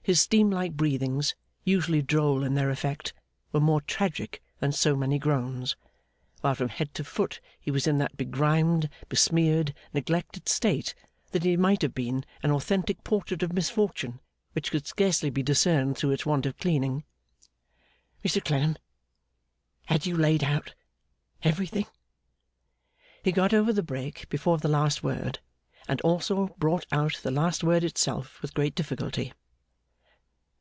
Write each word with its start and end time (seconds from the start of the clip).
His 0.00 0.20
steam 0.22 0.48
like 0.50 0.72
breathings, 0.72 1.34
usually 1.64 2.00
droll 2.00 2.42
in 2.42 2.54
their 2.54 2.70
effect, 2.70 3.12
were 3.52 3.60
more 3.60 3.82
tragic 3.82 4.42
than 4.58 4.72
so 4.72 4.96
many 4.96 5.18
groans: 5.18 5.76
while 6.40 6.54
from 6.54 6.70
head 6.70 6.94
to 6.94 7.04
foot, 7.04 7.42
he 7.60 7.70
was 7.70 7.86
in 7.86 7.98
that 7.98 8.16
begrimed, 8.16 8.88
besmeared, 9.10 9.74
neglected 9.92 10.48
state, 10.48 10.94
that 11.32 11.44
he 11.44 11.58
might 11.58 11.82
have 11.82 11.92
been 11.94 12.24
an 12.42 12.50
authentic 12.52 13.04
portrait 13.04 13.42
of 13.42 13.52
Misfortune 13.52 14.18
which 14.54 14.70
could 14.70 14.86
scarcely 14.86 15.28
be 15.28 15.42
discerned 15.42 15.98
through 15.98 16.12
its 16.12 16.24
want 16.24 16.46
of 16.46 16.56
cleaning. 16.56 17.04
'Mr 18.24 18.42
Clennam, 18.42 18.78
had 19.88 20.06
you 20.06 20.16
laid 20.16 20.42
out 20.42 20.72
everything?' 21.42 21.84
He 23.22 23.30
got 23.30 23.52
over 23.52 23.74
the 23.74 23.82
break 23.82 24.26
before 24.30 24.56
the 24.56 24.68
last 24.68 25.02
word, 25.02 25.40
and 25.86 26.00
also 26.00 26.54
brought 26.56 26.86
out 26.90 27.20
the 27.22 27.30
last 27.30 27.62
word 27.62 27.84
itself 27.84 28.40
with 28.40 28.54
great 28.54 28.74
difficulty. 28.74 29.34